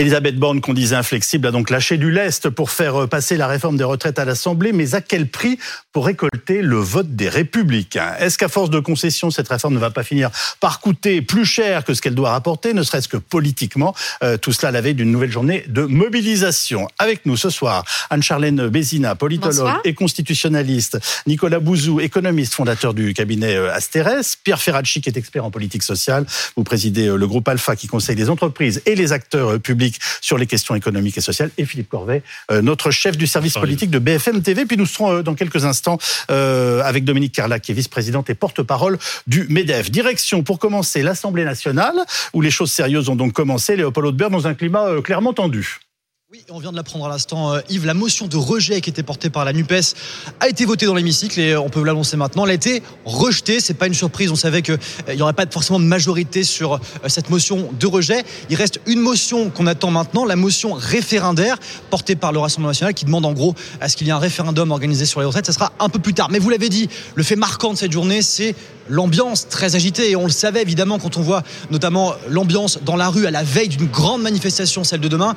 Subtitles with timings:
[0.00, 3.76] Elisabeth Borne, qu'on disait inflexible, a donc lâché du lest pour faire passer la réforme
[3.76, 5.58] des retraites à l'Assemblée, mais à quel prix
[5.92, 8.14] pour récolter le vote des Républicains?
[8.18, 11.84] Est-ce qu'à force de concessions, cette réforme ne va pas finir par coûter plus cher
[11.84, 14.94] que ce qu'elle doit rapporter, ne serait-ce que politiquement euh, Tout cela à la veille
[14.94, 16.88] d'une nouvelle journée de mobilisation.
[16.98, 23.54] Avec nous ce soir, Anne-Charlène Bézina, politologue et constitutionnaliste, Nicolas Bouzou, économiste, fondateur du cabinet
[23.54, 26.24] euh, Asterès, Pierre Ferracci, qui est expert en politique sociale,
[26.56, 29.89] vous présidez euh, le groupe Alpha qui conseille les entreprises et les acteurs publics
[30.20, 33.98] sur les questions économiques et sociales, et Philippe Corvet, notre chef du service politique de
[33.98, 34.66] BFM TV.
[34.66, 39.46] Puis nous serons dans quelques instants avec Dominique Carlac, qui est vice-présidente et porte-parole du
[39.48, 39.90] MEDEF.
[39.90, 41.96] Direction, pour commencer, l'Assemblée nationale,
[42.32, 43.76] où les choses sérieuses ont donc commencé.
[43.76, 45.78] Léopold Audebert dans un climat clairement tendu.
[46.32, 47.86] Oui, on vient de l'apprendre à l'instant, euh, Yves.
[47.86, 49.96] La motion de rejet qui était portée par la NUPES
[50.38, 52.44] a été votée dans l'hémicycle et on peut l'annoncer maintenant.
[52.44, 53.58] Elle a été rejetée.
[53.58, 54.30] C'est pas une surprise.
[54.30, 57.86] On savait qu'il euh, n'y aurait pas forcément de majorité sur euh, cette motion de
[57.88, 58.22] rejet.
[58.48, 61.58] Il reste une motion qu'on attend maintenant, la motion référendaire
[61.90, 64.20] portée par le Rassemblement national qui demande en gros à ce qu'il y ait un
[64.20, 65.46] référendum organisé sur les retraites.
[65.46, 66.28] Ça sera un peu plus tard.
[66.30, 68.54] Mais vous l'avez dit, le fait marquant de cette journée, c'est
[68.90, 70.10] l'ambiance très agitée.
[70.10, 73.42] Et on le savait évidemment quand on voit notamment l'ambiance dans la rue à la
[73.42, 75.34] veille d'une grande manifestation, celle de demain.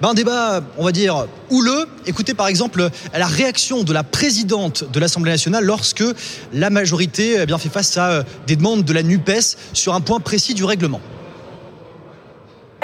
[0.00, 1.86] Ben, un débat, on va dire, houleux.
[2.06, 6.04] Écoutez par exemple la réaction de la présidente de l'Assemblée nationale lorsque
[6.52, 10.00] la majorité eh bien, fait face à euh, des demandes de la NUPES sur un
[10.00, 11.00] point précis du règlement.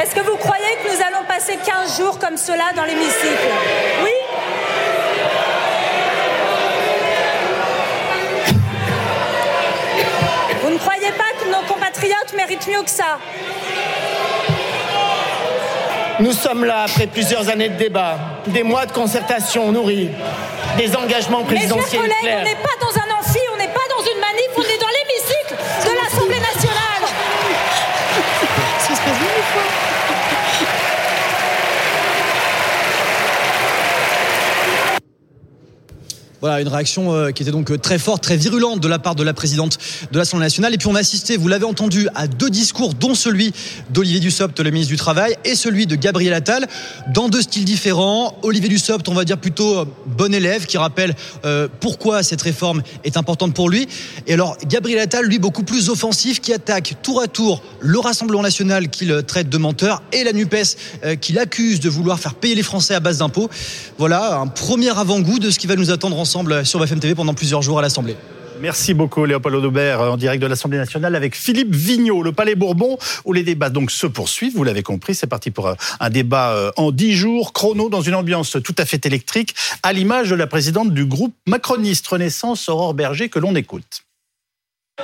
[0.01, 3.49] Est-ce que vous croyez que nous allons passer 15 jours comme cela dans l'hémicycle?
[4.05, 4.28] Oui
[11.51, 13.19] nos compatriotes méritent mieux que ça.
[16.21, 18.17] Nous sommes là après plusieurs années de débat,
[18.49, 20.11] des mois de concertation nourris,
[20.77, 23.87] des engagements présidentiels Mes chers collègues, on n'est pas dans un amphi, on n'est pas
[23.89, 25.55] dans une manif, on est dans l'hémicycle
[25.85, 26.89] de l'Assemblée nationale.
[36.41, 39.17] Voilà, une réaction euh, qui était donc euh, très forte, très virulente de la part
[39.17, 39.77] de la présidente
[40.13, 40.73] de l'Assemblée nationale.
[40.73, 43.53] Et puis on a assisté, vous l'avez entendu, à deux discours, dont celui
[43.91, 46.69] d'Olivier Dussopt, le ministre du Travail, et celui de Gabriel Attal,
[47.13, 48.39] dans deux styles différents.
[48.43, 51.15] Olivier Dussopt, on va dire plutôt euh, bon élève, qui rappelle
[51.81, 53.89] pourquoi cette réforme est importante pour lui.
[54.27, 58.43] Et alors Gabriel Attal, lui, beaucoup plus offensif, qui attaque tour à tour le Rassemblement
[58.43, 62.63] national qu'il traite de menteur et la NUPES qu'il accuse de vouloir faire payer les
[62.63, 63.49] Français à base d'impôts.
[63.99, 67.15] Voilà un premier avant-goût de ce qui va nous attendre en ensemble sur BFM TV
[67.15, 68.15] pendant plusieurs jours à l'Assemblée.
[68.61, 72.99] Merci beaucoup Léopold Audobert en direct de l'Assemblée nationale avec Philippe Vigneault, le Palais Bourbon,
[73.25, 74.55] où les débats donc se poursuivent.
[74.55, 78.15] Vous l'avez compris, c'est parti pour un débat euh, en dix jours, chrono, dans une
[78.15, 82.93] ambiance tout à fait électrique, à l'image de la présidente du groupe macroniste Renaissance, Aurore
[82.93, 84.03] Berger, que l'on écoute.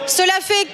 [0.07, 0.67] Cela fait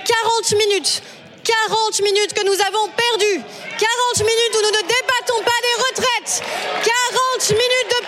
[0.49, 1.03] 40 minutes
[1.45, 3.41] 40 minutes que nous avons perdues.
[3.41, 6.43] 40 minutes où nous ne débattons pas des retraites.
[6.85, 8.00] 40 minutes de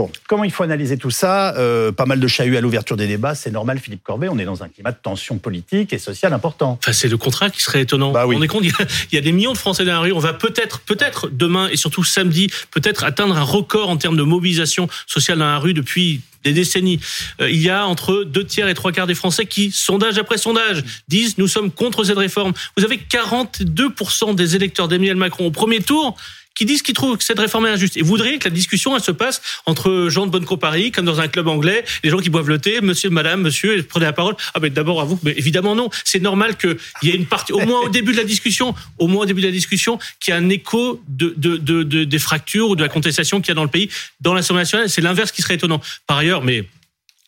[0.00, 3.06] Bon, comment il faut analyser tout ça euh, Pas mal de chahuts à l'ouverture des
[3.06, 6.32] débats, c'est normal, Philippe Corbet, on est dans un climat de tension politique et sociale
[6.32, 6.78] important.
[6.80, 8.10] Enfin, c'est le contrat qui serait étonnant.
[8.10, 8.34] Bah oui.
[8.38, 8.72] On est compte, il
[9.12, 11.76] y, a, des millions de Français dans la rue, on va peut-être, peut-être demain et
[11.76, 16.22] surtout samedi, peut-être atteindre un record en termes de mobilisation sociale dans la rue depuis
[16.44, 16.98] des décennies.
[17.42, 20.38] Euh, il y a entre deux tiers et trois quarts des Français qui, sondage après
[20.38, 22.54] sondage, disent nous sommes contre cette réforme.
[22.78, 26.16] Vous avez 42% des électeurs d'Emmanuel Macron au premier tour
[26.54, 29.02] qui disent qu'ils trouvent que cette réforme est injuste et voudraient que la discussion elle
[29.02, 32.30] se passe entre gens de bonne compagnie, comme dans un club anglais, les gens qui
[32.30, 34.36] boivent le thé, monsieur, madame, monsieur, et prenez la parole.
[34.54, 35.90] Ah ben d'abord à vous, mais évidemment non.
[36.04, 39.06] C'est normal qu'il y ait une partie, au moins au début de la discussion, au
[39.06, 42.04] moins au début de la discussion, qu'il y ait un écho de, de, de, de
[42.04, 43.88] des fractures ou de la contestation qu'il y a dans le pays,
[44.20, 44.90] dans l'Assemblée nationale.
[44.90, 45.80] C'est l'inverse qui serait étonnant.
[46.06, 46.64] Par ailleurs, mais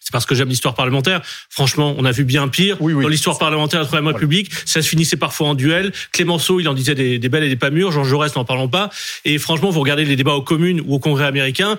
[0.02, 1.22] c'est parce que j'aime l'histoire parlementaire.
[1.48, 2.76] Franchement, on a vu bien pire.
[2.80, 3.02] Oui, oui.
[3.04, 5.92] Dans l'histoire parlementaire de la Troisième République, ça se finissait parfois en duel.
[6.10, 7.92] Clémenceau, il en disait des, des belles et des pas mûres.
[7.92, 8.90] Jean Jaurès, n'en parlons pas.
[9.24, 11.78] Et franchement, vous regardez les débats aux communes ou au Congrès américain,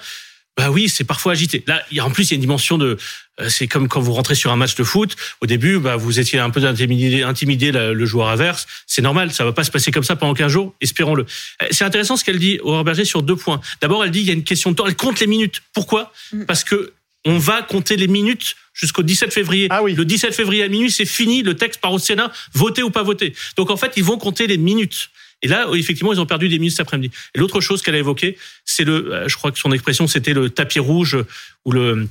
[0.56, 1.64] bah oui, c'est parfois agité.
[1.66, 2.98] Là, il y a, en plus, il y a une dimension de...
[3.42, 5.16] euh, C'est comme quand vous rentrez sur un match de foot.
[5.42, 8.68] Au début, bah, vous étiez un peu intimidé, intimidé le, joueur adverse.
[8.86, 10.76] C'est normal, ça va pas se passer comme ça pendant 15 jours.
[10.80, 11.26] Espérons-le.
[11.64, 13.62] Euh, C'est intéressant ce qu'elle dit, Aurore Berger, sur deux points.
[13.82, 14.86] D'abord, elle dit il y a une question de temps.
[14.86, 15.62] Elle compte les minutes.
[15.74, 16.14] Pourquoi?
[16.48, 16.94] Parce que
[17.26, 19.68] on va compter les minutes jusqu'au 17 février.
[19.70, 19.94] Ah oui.
[19.94, 21.44] Le 17 février à minuit, c'est fini.
[21.44, 23.34] Le texte part au Sénat, voté ou pas voté.
[23.56, 25.10] Donc en fait, ils vont compter les minutes.
[25.42, 27.14] Et là, effectivement, ils ont perdu des minutes cet après-midi.
[27.36, 30.34] Et l'autre chose qu'elle a évoquée, c'est le, euh, je crois que son expression, c'était
[30.34, 31.18] le tapis rouge
[31.66, 32.08] ou le,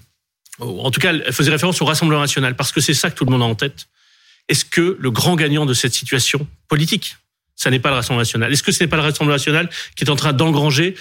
[0.59, 3.25] en tout cas, elle faisait référence au Rassemblement national parce que c'est ça que tout
[3.25, 3.88] le monde a en tête.
[4.49, 7.17] est-ce que le grand gagnant de cette situation politique,
[7.56, 8.53] ça n'est pas le Rassemblement national?
[8.53, 10.94] Est-ce que ce n'est pas le Rassemblement national qui est en train d'engranger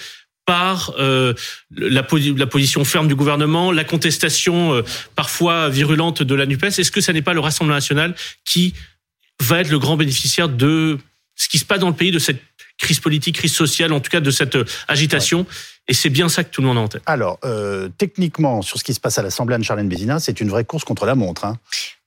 [0.44, 1.34] par euh,
[1.70, 2.04] la,
[2.36, 4.82] la, position ferme du gouvernement, la contestation euh,
[5.14, 8.74] parfois virulente de la NUPES Est-ce que ça n'est pas le Rassemblement national qui
[9.40, 10.98] va être le grand bénéficiaire de
[11.36, 12.42] ce qui se passe dans le pays, de cette
[12.78, 15.46] crise politique, crise sociale, en tout cas de cette euh, agitation?
[15.88, 17.02] Et c'est bien ça que tout le monde a en tête.
[17.06, 20.64] Alors, euh, techniquement, sur ce qui se passe à l'Assemblée, Anne-Charlène Bézina, c'est une vraie
[20.64, 21.44] course contre la montre.
[21.44, 21.58] Hein.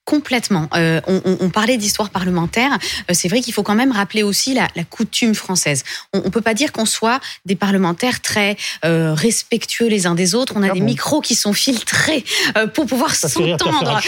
[0.06, 0.68] Complètement.
[0.76, 2.78] Euh, on, on, parlait d'histoire parlementaire.
[3.10, 5.82] Euh, c'est vrai qu'il faut quand même rappeler aussi la, la coutume française.
[6.12, 10.36] On, on peut pas dire qu'on soit des parlementaires très euh, respectueux les uns des
[10.36, 10.52] autres.
[10.54, 12.24] On a ah des micros qui sont filtrés
[12.72, 14.00] pour pouvoir s'entendre.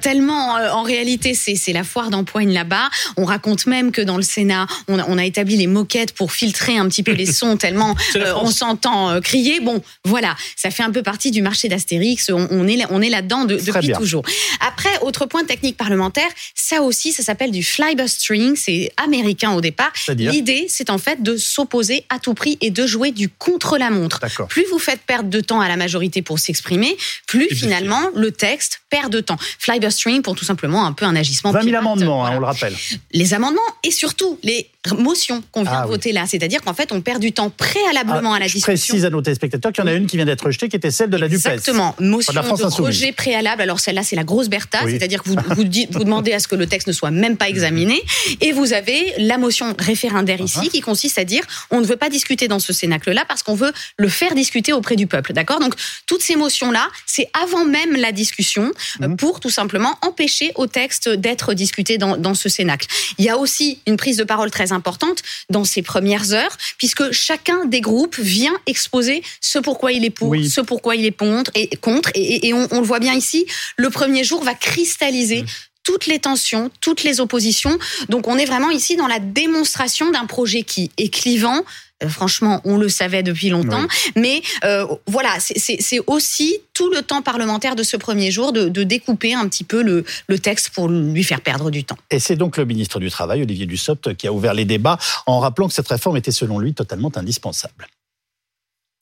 [0.00, 2.88] Tellement, en réalité, c'est la foire d'empoigne là-bas.
[3.16, 6.30] On raconte même que dans le Sénat, on a, on a, établi les moquettes pour
[6.30, 7.96] filtrer un petit peu les sons tellement
[8.36, 9.58] on s'entend crier.
[9.58, 12.30] Bon, voilà, ça fait un peu partie du marché d'Astérix.
[12.30, 14.22] On, on, est on est là-dedans de, depuis toujours.
[14.60, 19.92] Après, autre point technique parlementaire, ça aussi, ça s'appelle du flybustering, c'est américain au départ.
[20.16, 24.20] L'idée, c'est en fait de s'opposer à tout prix et de jouer du contre-la-montre.
[24.48, 26.96] Plus vous faites perdre de temps à la majorité pour s'exprimer,
[27.26, 29.36] plus finalement le texte perd de temps.
[29.58, 31.52] Flybustering pour tout simplement un peu un agissement.
[31.52, 32.74] 20 000 amendements, hein, on le rappelle.
[33.12, 36.90] Les amendements et surtout les motions qu'on vient ah de voter là, c'est-à-dire qu'en fait
[36.92, 38.72] on perd du temps préalablement ah, à la je discussion.
[38.72, 40.90] précise à nos téléspectateurs qu'il y en a une qui vient d'être rejetée, qui était
[40.90, 41.46] celle de la DUPES.
[41.46, 43.62] Exactement, motion de, rejet préalable.
[43.62, 46.48] Alors celle-là c'est la grosse Bertha, c'est-à-dire que vous, vous, dites, vous, demandez à ce
[46.48, 48.02] que le texte ne soit même pas examiné,
[48.40, 50.70] et vous avez la motion référendaire ici uh-huh.
[50.70, 53.72] qui consiste à dire on ne veut pas discuter dans ce cénacle-là parce qu'on veut
[53.96, 55.60] le faire discuter auprès du peuple, d'accord?
[55.60, 55.74] Donc
[56.06, 59.16] toutes ces motions-là, c'est avant même la discussion euh, uh-huh.
[59.16, 62.86] pour tout simplement empêcher au texte d'être discuté dans, dans ce cénacle.
[63.18, 67.12] Il y a aussi une prise de parole très importante dans ces premières heures, puisque
[67.12, 71.50] chacun des groupes vient exposer ce pourquoi il est pour, ce pourquoi il est contre,
[71.54, 75.46] et, contre, et, on, on, le voit bien ici, le premier jour va cristalliser mmh.
[75.84, 77.78] toutes les tensions, toutes les oppositions.
[78.08, 81.64] Donc on est vraiment ici dans la démonstration d'un projet qui est clivant,
[82.02, 83.86] euh, franchement, on le savait depuis longtemps.
[84.16, 88.82] Mais euh, voilà, c'est aussi tout le temps parlementaire de ce premier jour de, de
[88.82, 91.98] découper un petit peu le, le, texte pour lui faire perdre du temps.
[92.10, 95.40] Et c'est donc le ministre du Travail, Olivier Dussopt, qui a ouvert les débats en
[95.40, 97.86] rappelant que cette réforme était selon lui totalement indispensable.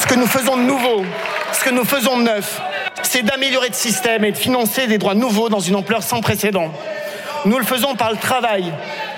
[0.03, 1.05] Ce que nous faisons de nouveau,
[1.53, 2.61] ce que nous faisons de neuf,
[3.03, 6.73] c'est d'améliorer le système et de financer des droits nouveaux dans une ampleur sans précédent.
[7.45, 8.73] Nous le faisons par le travail,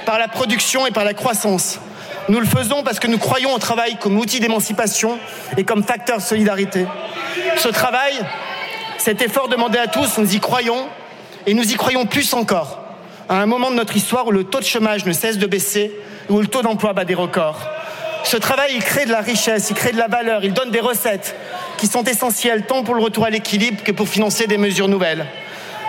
[0.05, 1.81] par la production et par la croissance.
[2.29, 5.19] Nous le faisons parce que nous croyons au travail comme outil d'émancipation
[5.57, 6.87] et comme facteur de solidarité.
[7.57, 8.15] Ce travail,
[8.99, 10.87] cet effort demandé à tous, nous y croyons
[11.47, 12.81] et nous y croyons plus encore
[13.31, 15.93] à un moment de notre histoire où le taux de chômage ne cesse de baisser,
[16.29, 17.61] où le taux d'emploi bat des records.
[18.25, 20.81] Ce travail, il crée de la richesse, il crée de la valeur, il donne des
[20.81, 21.37] recettes
[21.81, 25.25] qui sont essentielles tant pour le retour à l'équilibre que pour financer des mesures nouvelles.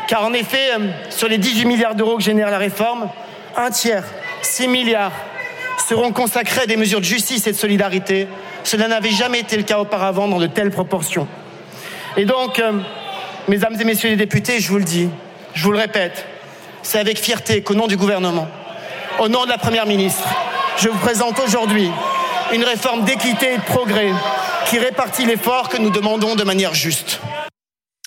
[0.08, 3.10] Car en effet, euh, sur les 18 milliards d'euros que génère la réforme,
[3.58, 4.06] un tiers,
[4.42, 5.12] 6 milliards,
[5.86, 8.30] seront consacrés à des mesures de justice et de solidarité.
[8.64, 11.28] Cela n'avait jamais été le cas auparavant dans de telles proportions.
[12.16, 12.72] Et donc, euh,
[13.50, 15.10] mesdames et messieurs les députés, je vous le dis,
[15.54, 16.26] je vous le répète,
[16.84, 18.48] c'est avec fierté qu'au nom du gouvernement,
[19.20, 20.24] au nom de la Première ministre,
[20.78, 21.92] je vous présente aujourd'hui
[22.54, 24.12] une réforme d'équité et de progrès
[24.68, 27.20] qui répartit l'effort que nous demandons de manière juste.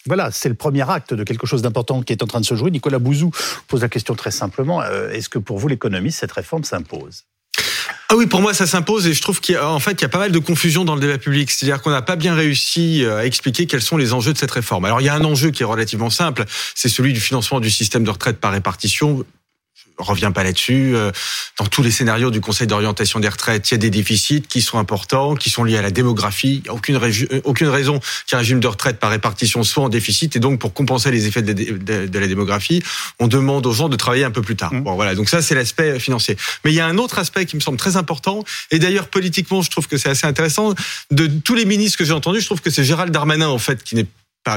[0.06, 2.54] Voilà, c'est le premier acte de quelque chose d'important qui est en train de se
[2.54, 2.70] jouer.
[2.70, 3.30] Nicolas Bouzou
[3.68, 4.82] pose la question très simplement.
[4.82, 7.24] Euh, est-ce que pour vous, l'économie, cette réforme s'impose?
[8.10, 10.18] Ah oui, pour moi, ça s'impose et je trouve qu'en fait, il y a pas
[10.18, 11.50] mal de confusion dans le débat public.
[11.50, 14.50] C'est-à-dire qu'on n'a pas bien réussi euh, à expliquer quels sont les enjeux de cette
[14.50, 14.84] réforme.
[14.84, 17.70] Alors, il y a un enjeu qui est relativement simple, c'est celui du financement du
[17.70, 19.24] système de retraite par répartition
[19.98, 20.94] reviens pas là-dessus.
[20.94, 21.12] Euh,
[21.58, 24.62] dans tous les scénarios du Conseil d'orientation des retraites, il y a des déficits qui
[24.62, 26.56] sont importants, qui sont liés à la démographie.
[26.56, 29.88] Il n'y a aucune, euh, aucune raison qu'un régime de retraite par répartition soit en
[29.88, 30.36] déficit.
[30.36, 32.82] Et donc, pour compenser les effets de, la démographie,
[33.18, 34.72] on demande aux gens de travailler un peu plus tard.
[34.72, 34.82] Mmh.
[34.82, 35.14] Bon, voilà.
[35.14, 36.36] Donc ça, c'est l'aspect financier.
[36.64, 38.44] Mais il y a un autre aspect qui me semble très important.
[38.70, 40.74] Et d'ailleurs, politiquement, je trouve que c'est assez intéressant.
[41.10, 43.82] De tous les ministres que j'ai entendus, je trouve que c'est Gérald Darmanin, en fait,
[43.84, 44.06] qui n'est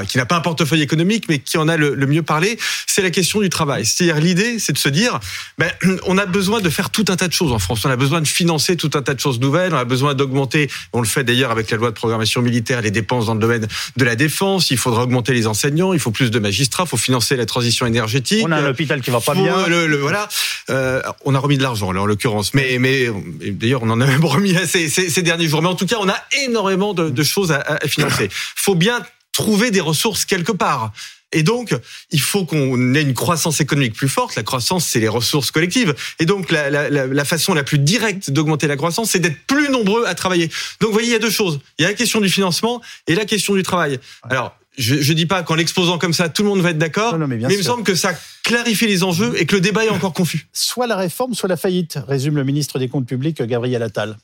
[0.06, 3.10] qui n'a pas un portefeuille économique, mais qui en a le, mieux parlé, c'est la
[3.10, 3.86] question du travail.
[3.86, 5.18] C'est-à-dire l'idée, c'est de se dire,
[5.58, 5.70] ben,
[6.06, 7.84] on a besoin de faire tout un tas de choses en France.
[7.84, 9.74] On a besoin de financer tout un tas de choses nouvelles.
[9.74, 12.90] On a besoin d'augmenter, on le fait d'ailleurs avec la loi de programmation militaire, les
[12.90, 13.66] dépenses dans le domaine
[13.96, 14.70] de la défense.
[14.70, 15.92] Il faudra augmenter les enseignants.
[15.92, 16.84] Il faut plus de magistrats.
[16.84, 18.44] Il faut financer la transition énergétique.
[18.46, 19.66] On a un hôpital qui va pas bien.
[19.68, 20.28] Le, voilà.
[20.70, 23.08] Euh, on a remis de l'argent là en l'occurrence, mais mais
[23.40, 25.62] d'ailleurs on en a même remis ces, ces, ces, derniers jours.
[25.62, 28.28] Mais en tout cas, on a énormément de, de choses à, à financer.
[28.30, 29.02] Faut bien
[29.38, 30.92] trouver des ressources quelque part.
[31.30, 31.72] Et donc,
[32.10, 34.34] il faut qu'on ait une croissance économique plus forte.
[34.34, 35.94] La croissance, c'est les ressources collectives.
[36.18, 39.68] Et donc, la, la, la façon la plus directe d'augmenter la croissance, c'est d'être plus
[39.68, 40.48] nombreux à travailler.
[40.80, 41.60] Donc, vous voyez, il y a deux choses.
[41.78, 44.00] Il y a la question du financement et la question du travail.
[44.28, 47.16] Alors, je, ne dis pas qu'en l'exposant comme ça, tout le monde va être d'accord,
[47.18, 49.90] mais, mais il me semble que ça clarifie les enjeux et que le débat est
[49.90, 50.48] encore confus.
[50.52, 54.16] Soit la réforme, soit la faillite, résume le ministre des Comptes publics, Gabriel Attal.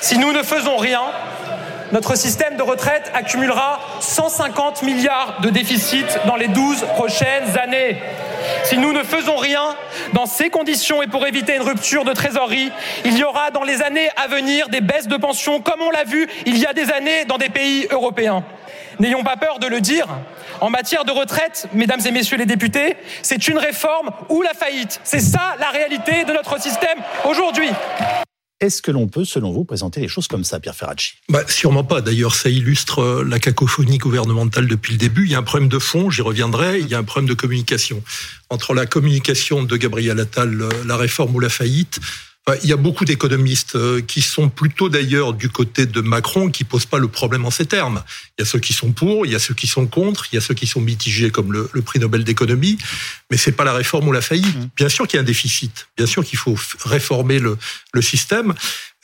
[0.00, 1.00] Si nous ne faisons rien,
[1.92, 7.96] notre système de retraite accumulera 150 milliards de déficit dans les 12 prochaines années.
[8.64, 9.76] Si nous ne faisons rien
[10.12, 12.70] dans ces conditions et pour éviter une rupture de trésorerie,
[13.04, 16.04] il y aura dans les années à venir des baisses de pensions comme on l'a
[16.04, 18.44] vu il y a des années dans des pays européens.
[18.98, 20.06] N'ayons pas peur de le dire.
[20.60, 25.00] En matière de retraite, mesdames et messieurs les députés, c'est une réforme ou la faillite.
[25.04, 27.70] C'est ça la réalité de notre système aujourd'hui.
[28.58, 31.12] Est-ce que l'on peut, selon vous, présenter les choses comme ça, Pierre Ferracci?
[31.28, 32.00] Bah, Sûrement pas.
[32.00, 35.26] D'ailleurs, ça illustre euh, la cacophonie gouvernementale depuis le début.
[35.26, 36.80] Il y a un problème de fond, j'y reviendrai.
[36.80, 38.02] Il y a un problème de communication.
[38.48, 42.00] Entre la communication de Gabriel Attal, euh, la réforme ou la faillite,
[42.62, 46.62] il y a beaucoup d'économistes euh, qui sont plutôt d'ailleurs du côté de Macron, qui
[46.62, 48.04] posent pas le problème en ces termes.
[48.38, 50.36] Il y a ceux qui sont pour, il y a ceux qui sont contre, il
[50.36, 52.78] y a ceux qui sont mitigés comme le, prix Nobel d'économie,
[53.30, 54.56] mais c'est pas la réforme ou la faillite.
[54.56, 54.68] Mmh.
[54.76, 57.58] Bien sûr qu'il y a un déficit, bien sûr qu'il faut réformer le,
[57.92, 58.54] le système.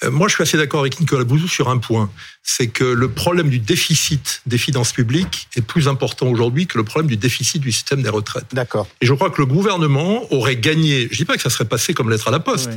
[0.04, 2.10] Euh, moi, je suis assez d'accord avec Nicolas Bouzou sur un point,
[2.42, 6.84] c'est que le problème du déficit des finances publiques est plus important aujourd'hui que le
[6.84, 8.46] problème du déficit du système des retraites.
[8.52, 8.86] D'accord.
[9.00, 11.94] Et je crois que le gouvernement aurait gagné, je dis pas que ça serait passé
[11.94, 12.70] comme lettre à la poste,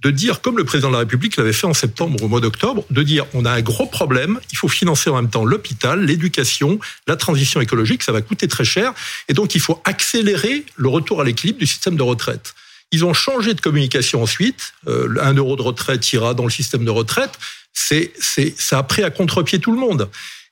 [0.00, 2.84] de dire, comme le président de la République l'avait fait en septembre au mois d'octobre,
[2.90, 6.78] de dire on a un gros problème, il faut financer en même temps l'hôpital, l'éducation,
[7.06, 8.92] la transition écologique, ça va coûter très cher,
[9.28, 12.54] et donc il faut accélérer le retour à l'équilibre du système de retraite.
[12.90, 14.72] Ils ont changé de communication ensuite.
[14.86, 17.38] Euh, un euro de retraite ira dans le système de retraite.
[17.74, 20.08] C'est, c'est, ça a pris à contre-pied tout le monde.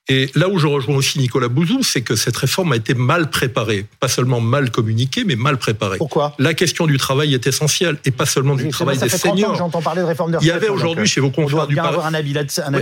[0.09, 3.29] Et là où je rejoins aussi Nicolas Bouzou, c'est que cette réforme a été mal
[3.29, 3.87] préparée.
[3.99, 5.99] Pas seulement mal communiquée, mais mal préparée.
[5.99, 6.35] Pourquoi?
[6.39, 9.57] La question du travail est essentielle, et pas seulement du travail des seniors.
[9.57, 12.05] J'entends parler de réforme de Il y avait aujourd'hui chez vos confrères du Parisien...
[12.05, 12.33] un avis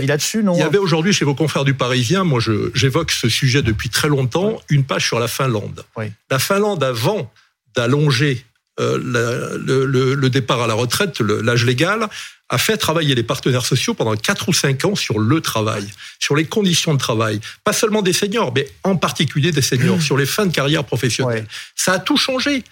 [0.07, 0.53] là-dessus, non?
[0.53, 2.39] Il y avait aujourd'hui chez vos confrères du Parisien, moi
[2.73, 5.83] j'évoque ce sujet depuis très longtemps, une page sur la Finlande.
[6.29, 7.31] La Finlande, avant
[7.75, 8.45] d'allonger
[8.79, 12.07] euh, le, le, départ à la retraite, l'âge légal,
[12.49, 15.87] a fait travailler les partenaires sociaux pendant 4 ou 5 ans sur le travail,
[16.19, 20.17] sur les conditions de travail, pas seulement des seniors, mais en particulier des seniors, sur
[20.17, 21.47] les fins de carrière professionnelle.
[21.75, 22.63] Ça a tout changé.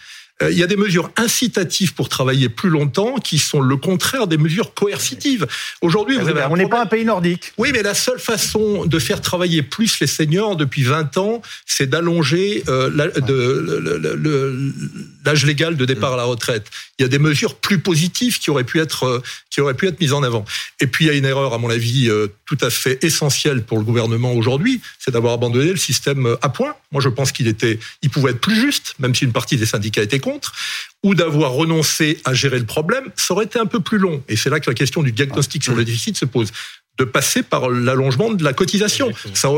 [0.42, 4.26] Euh, il y a des mesures incitatives pour travailler plus longtemps qui sont le contraire
[4.26, 5.46] des mesures coercitives.
[5.82, 7.54] Aujourd'hui, ah on n'est pas un pays nordique.
[7.58, 11.88] Oui, mais la seule façon de faire travailler plus les seniors depuis 20 ans, c'est
[11.88, 12.90] d'allonger euh,
[15.24, 16.66] l'âge légal de départ à la retraite.
[16.98, 19.22] Il y a des mesures plus positives qui auraient pu être euh,
[19.52, 20.46] qui auraient pu être mises en avant.
[20.80, 22.10] Et puis il y a une erreur, à mon avis,
[22.48, 26.74] tout à fait essentielle pour le gouvernement aujourd'hui, c'est d'avoir abandonné le système à points.
[26.92, 29.68] Moi, je pense qu'il était, il pouvait être plus juste, même si une partie des
[29.68, 30.54] syndicats étaient contre,
[31.04, 34.24] ou d'avoir renoncé à gérer le problème, ça aurait été un peu plus long.
[34.30, 36.52] Et c'est là que la question du diagnostic sur le déficit se pose.
[36.98, 39.12] De passer par l'allongement de la cotisation.
[39.34, 39.50] Ça,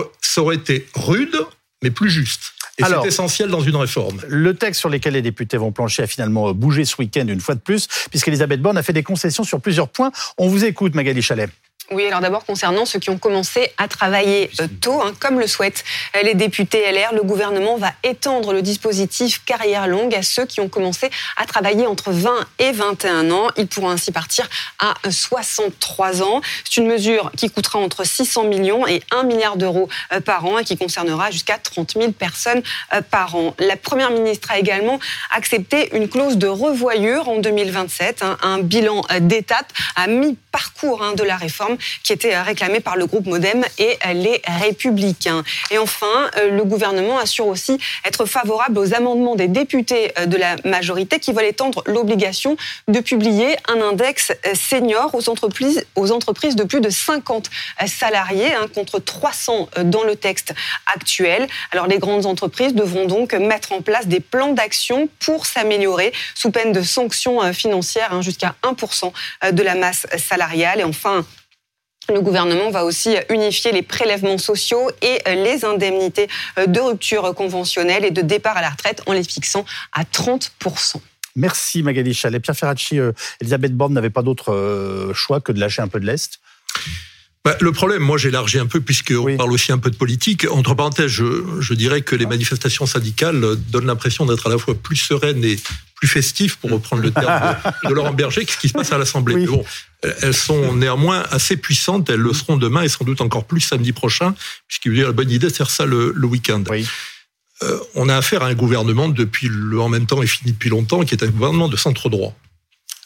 [0.41, 1.37] aurait été rude,
[1.83, 2.53] mais plus juste.
[2.77, 4.21] Et c'est essentiel dans une réforme.
[4.27, 7.55] Le texte sur lequel les députés vont plancher a finalement bougé ce week-end une fois
[7.55, 10.11] de plus, puisqu'Elisabeth Borne a fait des concessions sur plusieurs points.
[10.37, 11.49] On vous écoute, Magali Chalet.
[11.91, 15.45] Oui, alors d'abord concernant ceux qui ont commencé à travailler euh, tôt, hein, comme le
[15.45, 15.83] souhaitent
[16.15, 20.61] euh, les députés LR, le gouvernement va étendre le dispositif carrière longue à ceux qui
[20.61, 23.49] ont commencé à travailler entre 20 et 21 ans.
[23.55, 24.49] Ils pourront ainsi partir
[24.79, 26.41] à 63 ans.
[26.63, 30.57] C'est une mesure qui coûtera entre 600 millions et 1 milliard d'euros euh, par an
[30.57, 32.63] et qui concernera jusqu'à 30 000 personnes
[33.11, 33.53] par an.
[33.59, 34.99] La Première ministre a également
[35.29, 40.07] accepté une clause de revoyure en 2027, hein, un bilan d'étape à
[40.55, 45.43] mi-parcours hein, de la réforme qui était réclamée par le groupe Modem et les Républicains.
[45.71, 50.37] Et enfin, euh, le gouvernement assure aussi être favorable aux amendements des députés euh, de
[50.37, 52.57] la majorité qui veulent étendre l'obligation
[52.87, 57.49] de publier un index euh, senior aux entreprises, aux entreprises de plus de 50
[57.87, 60.53] salariés, hein, contre 300 dans le texte
[60.93, 61.47] actuel.
[61.71, 66.51] Alors les grandes entreprises devront donc mettre en place des plans d'action pour s'améliorer sous
[66.51, 69.11] peine de sanctions financières hein, jusqu'à 1%
[69.51, 70.44] de la masse salariale.
[70.53, 71.25] Et enfin,
[72.13, 78.11] le gouvernement va aussi unifier les prélèvements sociaux et les indemnités de rupture conventionnelle et
[78.11, 80.99] de départ à la retraite en les fixant à 30%.
[81.35, 82.41] Merci Magali Chalet.
[82.41, 83.11] Pierre Ferracci, euh,
[83.41, 86.39] Elisabeth Borne n'avait pas d'autre euh, choix que de lâcher un peu de l'Est
[87.45, 90.47] bah, le problème, moi j'élargis un peu puisqu'on parle aussi un peu de politique.
[90.49, 94.73] Entre parenthèses, je, je dirais que les manifestations syndicales donnent l'impression d'être à la fois
[94.73, 95.59] plus sereines et
[95.93, 98.97] plus festives, pour reprendre le terme de, Laurent Berger, que ce qui se passe à
[98.97, 99.45] l'Assemblée.
[99.45, 99.63] Bon,
[100.01, 103.93] elles sont néanmoins assez puissantes, elles le seront demain et sans doute encore plus samedi
[103.93, 104.35] prochain,
[104.67, 106.63] puisqu'il y a la bonne idée de faire ça le, le week-end.
[107.63, 110.69] Euh, on a affaire à un gouvernement depuis le en même temps et fini depuis
[110.69, 112.35] longtemps, qui est un gouvernement de centre droit.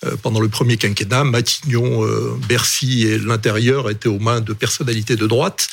[0.05, 5.15] Euh, pendant le premier quinquennat, Matignon, euh, Bercy et l'intérieur étaient aux mains de personnalités
[5.15, 5.67] de droite.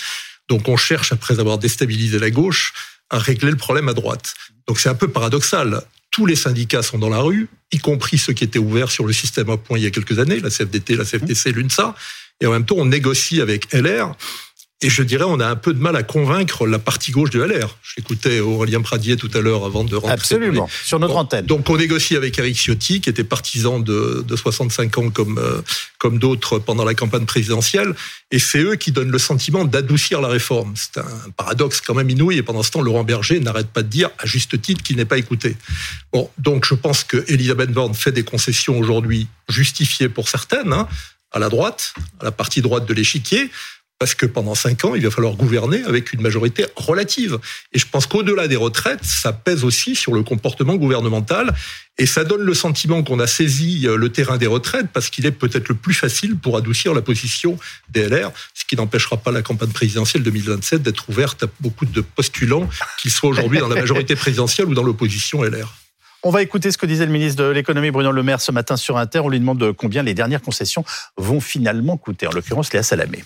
[0.48, 2.72] Donc on cherche, après avoir déstabilisé la gauche,
[3.10, 4.34] à régler le problème à droite.
[4.66, 5.82] Donc c'est un peu paradoxal.
[6.10, 9.12] Tous les syndicats sont dans la rue, y compris ceux qui étaient ouverts sur le
[9.12, 11.94] système à points il y a quelques années, la CFDT, la CFTC, l'UNSA.
[12.40, 14.14] Et en même temps, on négocie avec LR
[14.82, 17.40] et je dirais, on a un peu de mal à convaincre la partie gauche de
[17.40, 17.78] LR.
[17.96, 20.12] J'écoutais Aurélien Pradier tout à l'heure avant de rentrer.
[20.12, 21.46] Absolument, sur notre antenne.
[21.46, 25.62] Donc on négocie avec Eric Ciotti, qui était partisan de, de 65 ans comme, euh,
[25.96, 27.94] comme d'autres pendant la campagne présidentielle.
[28.30, 30.74] Et c'est eux qui donnent le sentiment d'adoucir la réforme.
[30.76, 32.36] C'est un paradoxe quand même inouï.
[32.36, 35.06] Et pendant ce temps, Laurent Berger n'arrête pas de dire, à juste titre, qu'il n'est
[35.06, 35.56] pas écouté.
[36.12, 40.86] Bon, donc je pense que Elisabeth Borne fait des concessions aujourd'hui justifiées pour certaines, hein,
[41.32, 43.50] à la droite, à la partie droite de l'échiquier.
[43.98, 47.38] Parce que pendant cinq ans, il va falloir gouverner avec une majorité relative.
[47.72, 51.54] Et je pense qu'au-delà des retraites, ça pèse aussi sur le comportement gouvernemental.
[51.96, 55.24] Et ça donne le sentiment qu'on a saisi euh, le terrain des retraites parce qu'il
[55.24, 59.32] est peut-être le plus facile pour adoucir la position des LR, ce qui n'empêchera pas
[59.32, 62.68] la campagne présidentielle 2027 d'être ouverte à beaucoup de postulants,
[63.00, 65.74] qu'ils soient aujourd'hui dans la majorité présidentielle ou dans l'opposition LR.
[66.22, 68.76] On va écouter ce que disait le ministre de l'économie Bruno Le Maire ce matin
[68.76, 69.20] sur Inter.
[69.20, 70.84] On lui demande combien les dernières concessions
[71.16, 73.24] vont finalement coûter, en l'occurrence Léa Salamé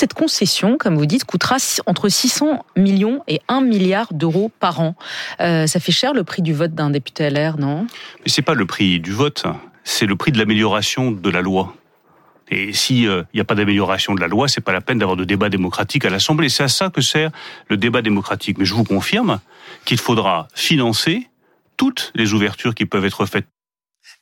[0.00, 4.94] cette concession, comme vous dites, coûtera entre 600 millions et 1 milliard d'euros par an.
[5.40, 7.86] Euh, ça fait cher le prix du vote d'un député LR, non?
[8.20, 9.44] Mais c'est pas le prix du vote,
[9.84, 11.74] c'est le prix de l'amélioration de la loi.
[12.48, 15.18] Et s'il euh, n'y a pas d'amélioration de la loi, c'est pas la peine d'avoir
[15.18, 16.48] de débat démocratique à l'Assemblée.
[16.48, 17.30] C'est à ça que sert
[17.68, 18.56] le débat démocratique.
[18.56, 19.38] Mais je vous confirme
[19.84, 21.28] qu'il faudra financer
[21.76, 23.46] toutes les ouvertures qui peuvent être faites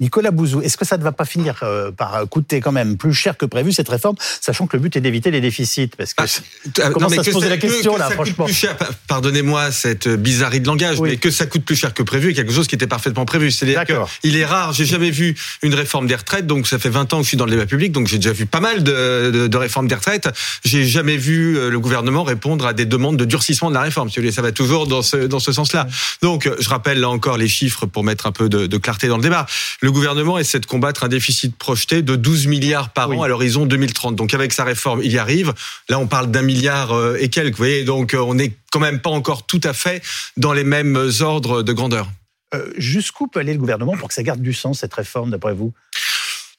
[0.00, 3.12] Nicolas Bouzou, est-ce que ça ne va pas finir euh, par coûter quand même plus
[3.12, 5.90] cher que prévu cette réforme, sachant que le but est d'éviter les déficits?
[5.96, 6.22] Parce que
[6.80, 8.46] ah, comment ça se poser la question là, franchement
[9.08, 12.52] Pardonnez-moi cette bizarrerie de langage, mais que ça coûte plus cher que prévu est quelque
[12.52, 13.50] chose qui était parfaitement prévu.
[13.50, 13.84] C'est-à-dire
[14.22, 14.72] qu'il est rare.
[14.72, 17.36] J'ai jamais vu une réforme des retraites, donc ça fait 20 ans que je suis
[17.36, 20.28] dans le débat public, donc j'ai déjà vu pas mal de, de, réformes des retraites.
[20.64, 24.10] J'ai jamais vu euh, le gouvernement répondre à des demandes de durcissement de la réforme.
[24.10, 25.88] Ça va toujours dans ce, dans ce sens-là.
[26.22, 29.16] Donc, je rappelle là encore les chiffres pour mettre un peu de, de clarté dans
[29.16, 29.46] le débat
[29.87, 33.66] le gouvernement essaie de combattre un déficit projeté de 12 milliards par an à l'horizon
[33.66, 34.16] 2030.
[34.16, 35.54] Donc avec sa réforme, il y arrive.
[35.88, 37.52] Là, on parle d'un milliard euh, et quelques.
[37.52, 40.02] Vous voyez, donc euh, on n'est quand même pas encore tout à fait
[40.36, 42.08] dans les mêmes ordres de grandeur.
[42.54, 45.52] Euh, jusqu'où peut aller le gouvernement pour que ça garde du sens, cette réforme, d'après
[45.52, 45.74] vous?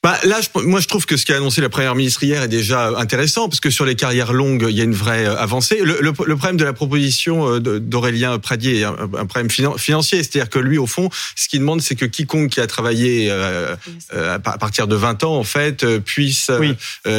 [0.02, 2.48] Bah, là, je, moi, je trouve que ce qu'a annoncé la première ministre hier est
[2.48, 5.78] déjà intéressant, parce que sur les carrières longues, il y a une vraie euh, avancée.
[5.84, 10.22] Le, le, le problème de la proposition euh, d'Aurélien Pradier est un, un problème financier,
[10.22, 13.76] c'est-à-dire que lui, au fond, ce qu'il demande, c'est que quiconque qui a travaillé euh,
[14.14, 16.50] à partir de 20 ans, en fait, puisse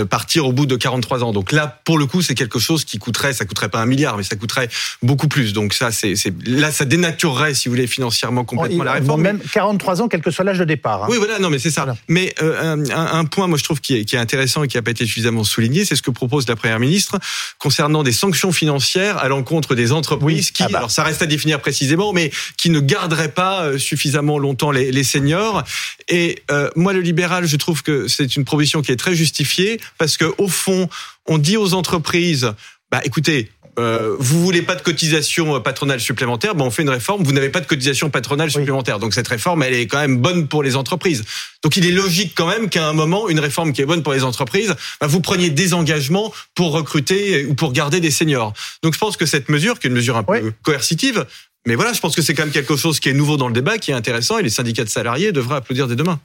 [0.09, 1.33] partir au bout de 43 ans.
[1.33, 4.17] Donc là, pour le coup, c'est quelque chose qui coûterait, ça coûterait pas un milliard,
[4.17, 4.69] mais ça coûterait
[5.03, 5.53] beaucoup plus.
[5.53, 6.15] Donc ça, c'est
[6.47, 9.21] là, ça dénaturerait, si vous voulez, financièrement complètement la réforme.
[9.21, 11.03] Même 43 ans, quel que soit l'âge de départ.
[11.03, 11.07] Hein.
[11.11, 11.85] Oui, voilà, non, mais c'est ça.
[12.07, 12.33] Mais
[12.71, 15.85] un, point, moi, je trouve qui est, intéressant et qui n'a pas été suffisamment souligné,
[15.85, 17.19] c'est ce que propose la première ministre
[17.57, 20.77] concernant des sanctions financières à l'encontre des entreprises qui, ah bah.
[20.79, 25.03] alors ça reste à définir précisément, mais qui ne garderaient pas euh, suffisamment longtemps les,
[25.03, 25.63] seniors.
[26.07, 29.79] Et euh, moi, le libéral, je trouve que c'est une proposition qui est très justifiée
[29.97, 30.89] parce que au fond,
[31.27, 32.53] on dit aux entreprises,
[32.91, 37.23] bah écoutez, euh, vous voulez pas de cotisation patronale supplémentaire, ben on fait une réforme.
[37.23, 40.47] Vous n'avez pas de cotisation patronale supplémentaire, donc cette réforme, elle est quand même bonne
[40.47, 41.23] pour les entreprises.
[41.63, 44.13] Donc il est logique quand même qu'à un moment, une réforme qui est bonne pour
[44.13, 48.53] les entreprises, ben vous preniez des engagements pour recruter ou pour garder des seniors.
[48.83, 51.25] Donc je pense que cette mesure, qui est une mesure un peu coercitive,
[51.67, 53.53] mais voilà, je pense que c'est quand même quelque chose qui est nouveau dans le
[53.53, 56.19] débat, qui est intéressant, et les syndicats de salariés devraient applaudir dès demain.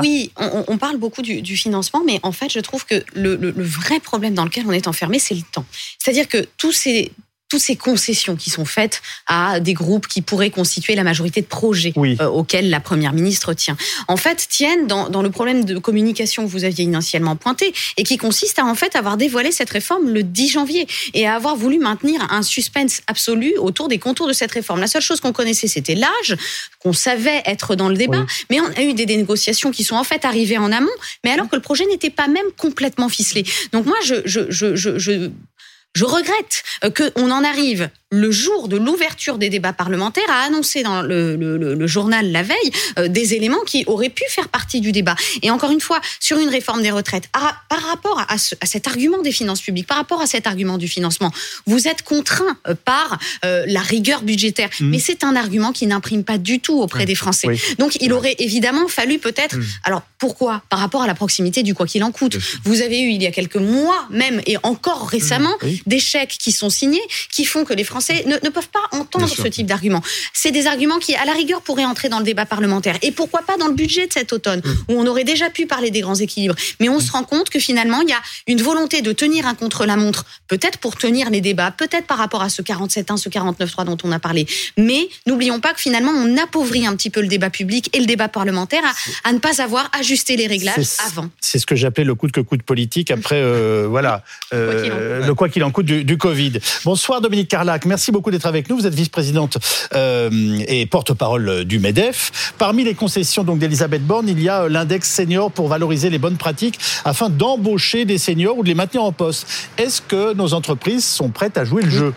[0.00, 3.98] Oui, on, parle beaucoup du, financement, mais en fait, je trouve que le, le vrai
[4.00, 5.64] problème dans lequel on est enfermé, c'est le temps.
[5.98, 7.12] C'est-à-dire que tous ces
[7.52, 11.46] toutes ces concessions qui sont faites à des groupes qui pourraient constituer la majorité de
[11.46, 13.76] projets euh, auxquels la première ministre tient,
[14.08, 18.04] en fait, tiennent dans, dans, le problème de communication que vous aviez initialement pointé et
[18.04, 21.54] qui consiste à en fait avoir dévoilé cette réforme le 10 janvier et à avoir
[21.54, 24.80] voulu maintenir un suspense absolu autour des contours de cette réforme.
[24.80, 26.38] La seule chose qu'on connaissait, c'était l'âge,
[26.78, 30.04] qu'on savait être dans le débat, mais on a eu des, négociations qui sont en
[30.04, 30.88] fait arrivées en amont,
[31.22, 33.44] mais alors que le projet n'était pas même complètement ficelé.
[33.72, 35.30] Donc moi, je, je, je, je
[35.94, 40.82] je regrette euh, qu'on en arrive le jour de l'ouverture des débats parlementaires à annoncer
[40.82, 42.56] dans le, le, le journal la veille
[42.98, 45.16] euh, des éléments qui auraient pu faire partie du débat.
[45.40, 49.22] Et encore une fois, sur une réforme des retraites, par rapport à, à, cet argument
[49.22, 51.32] des finances publiques, par rapport à cet argument du financement,
[51.66, 54.68] vous êtes contraint euh, par la rigueur budgétaire.
[54.78, 54.90] Mmh.
[54.90, 57.48] Mais c'est un argument qui n'imprime pas du tout auprès des Français.
[57.78, 59.56] Donc il aurait évidemment fallu peut-être...
[59.56, 59.64] Mmh.
[59.84, 60.62] Alors pourquoi?
[60.68, 62.36] Par rapport à la proximité du quoi qu'il en coûte.
[62.64, 65.68] Vous avez eu il y a quelques mois même, et encore récemment, mmh.
[65.86, 68.82] des chèques qui sont signés, qui font que les Français Français ne, ne peuvent pas
[68.90, 70.02] entendre ce type d'arguments.
[70.32, 72.96] C'est des arguments qui, à la rigueur, pourraient entrer dans le débat parlementaire.
[73.02, 74.70] Et pourquoi pas dans le budget de cet automne, mmh.
[74.88, 76.54] où on aurait déjà pu parler des grands équilibres.
[76.80, 79.54] Mais on se rend compte que finalement, il y a une volonté de tenir un
[79.54, 83.98] contre-la-montre, peut-être pour tenir les débats, peut-être par rapport à ce 47.1, ce 49.3 dont
[84.04, 84.46] on a parlé.
[84.76, 88.06] Mais n'oublions pas que finalement, on appauvrit un petit peu le débat public et le
[88.06, 88.82] débat parlementaire
[89.24, 91.30] à, ne pas avoir ajusté les réglages avant.
[91.40, 95.34] C'est ce que j'appelais le coup de coup de politique après, euh, voilà, euh, le
[95.34, 96.52] quoi qu'il en coûte du, Covid.
[96.84, 98.76] Bonsoir Dominique Carlac, merci beaucoup d'être avec nous.
[98.78, 99.58] Vous êtes vice-présidente
[99.94, 100.30] euh,
[100.66, 102.54] et porte-parole du MEDEF.
[102.56, 106.78] Parmi les concessions d'Elisabeth Borne, il y a l'index senior pour valoriser les bonnes pratiques
[107.04, 109.46] afin d'embaucher des seniors ou de les maintenir en poste.
[109.76, 112.14] Est-ce que nos entreprises sont prêtes à jouer le jeu?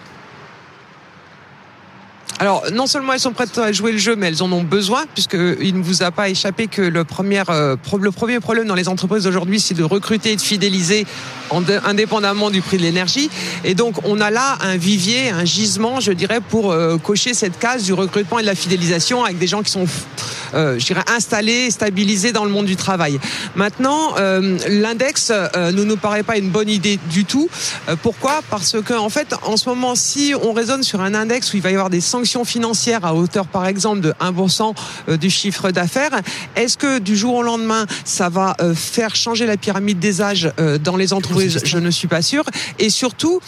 [2.38, 5.06] Alors, non seulement elles sont prêtes à jouer le jeu, mais elles en ont besoin,
[5.14, 8.90] puisqu'il ne vous a pas échappé que le premier, euh, le premier problème dans les
[8.90, 11.08] entreprises d'aujourd'hui, c'est de recruter et de fidéliser
[11.86, 13.30] indépendamment du prix de l'énergie.
[13.64, 17.58] Et donc, on a là un vivier, un gisement, je dirais, pour euh, cocher cette
[17.58, 19.86] case du recrutement et de la fidélisation avec des gens qui sont,
[20.54, 23.20] euh, je dirais, installés, stabilisés dans le monde du travail.
[23.56, 24.16] Maintenant,
[24.70, 27.50] l'index ne nous paraît pas une bonne idée du tout.
[28.02, 28.42] pourquoi?
[28.50, 31.64] Parce que, en fait, en ce moment, si on raisonne sur un index où il
[31.64, 34.74] va y avoir des sanctions financière à hauteur, par exemple, de 1%
[35.10, 36.22] euh, du chiffre d'affaires,
[36.56, 40.52] est-ce que du jour au lendemain, ça va euh, faire changer la pyramide des âges
[40.60, 41.62] euh, dans les entreprises?
[41.64, 42.44] Je ne suis pas sûr.
[42.80, 43.40] Et surtout,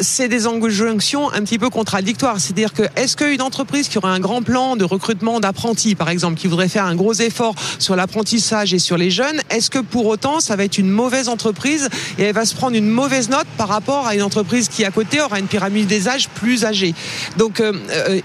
[0.00, 2.40] c'est des injonctions un petit peu contradictoires.
[2.40, 6.29] C'est-à-dire que est-ce qu'une entreprise qui aurait un grand plan de recrutement d'apprentis, par exemple,
[6.34, 10.06] qui voudrait faire un gros effort sur l'apprentissage et sur les jeunes, est-ce que pour
[10.06, 11.88] autant, ça va être une mauvaise entreprise
[12.18, 14.90] et elle va se prendre une mauvaise note par rapport à une entreprise qui à
[14.90, 16.94] côté aura une pyramide des âges plus âgée?
[17.36, 17.72] Donc euh,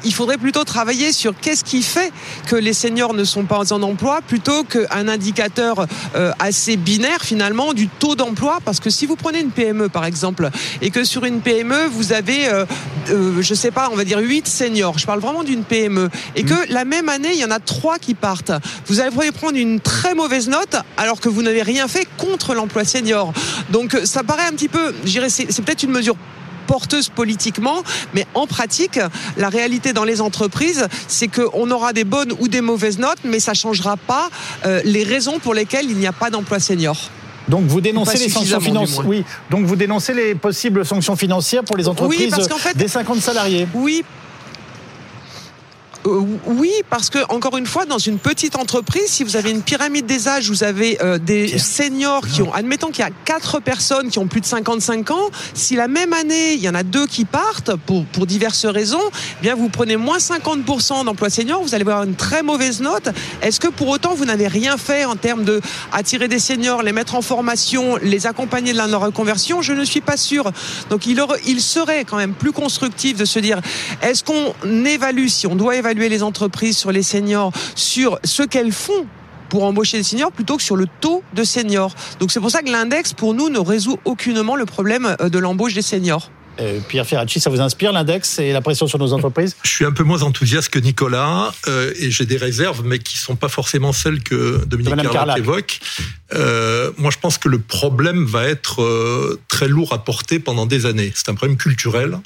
[0.04, 2.12] il faudrait plutôt travailler sur qu'est-ce qui fait
[2.48, 7.74] que les seniors ne sont pas en emploi plutôt qu'un indicateur euh, assez binaire finalement
[7.74, 8.60] du taux d'emploi.
[8.65, 10.50] Parce que si vous prenez une PME par exemple
[10.82, 12.50] et que sur une PME vous avez,
[13.10, 16.44] euh, je sais pas, on va dire 8 seniors, je parle vraiment d'une PME, et
[16.44, 16.68] que mmh.
[16.70, 18.52] la même année il y en a 3 qui partent,
[18.88, 22.84] vous allez prendre une très mauvaise note alors que vous n'avez rien fait contre l'emploi
[22.84, 23.34] senior.
[23.70, 26.15] Donc ça paraît un petit peu, je c'est peut-être une mesure
[26.65, 29.00] porteuse politiquement, mais en pratique,
[29.38, 33.39] la réalité dans les entreprises, c'est qu'on aura des bonnes ou des mauvaises notes, mais
[33.39, 34.30] ça ne changera pas
[34.65, 36.98] euh, les raisons pour lesquelles il n'y a pas d'emploi senior.
[37.47, 39.05] Donc vous dénoncez les sanctions financières.
[39.05, 39.23] Oui.
[39.49, 42.36] Donc vous dénoncez les possibles sanctions financières pour les entreprises
[42.75, 43.67] des 50 salariés.
[43.73, 44.03] Oui,
[46.06, 50.06] oui, parce que encore une fois, dans une petite entreprise, si vous avez une pyramide
[50.06, 54.10] des âges, vous avez euh, des seniors qui ont, admettons qu'il y a quatre personnes
[54.10, 57.08] qui ont plus de 55 ans, si la même année il y en a deux
[57.08, 59.02] qui partent pour pour diverses raisons,
[59.39, 63.10] eh bien vous prenez moins 50% d'emplois seniors, vous allez avoir une très mauvaise note.
[63.41, 65.60] Est-ce que pour autant vous n'avez rien fait en termes de
[65.91, 69.62] attirer des seniors, les mettre en formation, les accompagner de la reconversion?
[69.62, 70.52] Je ne suis pas sûr.
[70.89, 73.60] Donc il, il serait quand même plus constructif de se dire
[74.02, 74.54] est-ce qu'on
[74.86, 79.05] évalue si on doit évaluer les entreprises sur les seniors, sur ce qu'elles font
[79.49, 81.93] pour embaucher des seniors plutôt que sur le taux de seniors.
[82.19, 85.39] Donc c'est pour ça que l'index, pour nous, ne résout aucunement le problème euh, de
[85.39, 86.29] l'embauche des seniors.
[86.62, 89.58] Euh, Pierre Ferracci, ça vous inspire l'index et la pression sur nos entreprises?
[89.63, 93.17] Je suis un peu moins enthousiaste que Nicolas euh, et j'ai des réserves, mais qui
[93.17, 95.79] sont pas forcément celles que Dominique Carlac évoque.
[96.97, 101.12] moi, je pense que le problème va être très lourd à porter pendant des années.
[101.13, 102.19] C'est un problème culturel,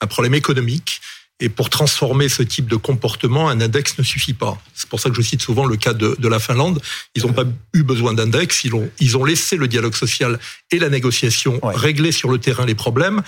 [0.00, 1.00] un problème économique.
[1.38, 4.58] Et pour transformer ce type de comportement, un index ne suffit pas.
[4.72, 6.80] C'est pour ça que je cite souvent le cas de, de la Finlande.
[7.14, 7.44] Ils n'ont pas
[7.74, 10.38] eu besoin d'index, ils ont, ils ont laissé le dialogue social
[10.72, 13.22] et la négociation régler sur le terrain les problèmes.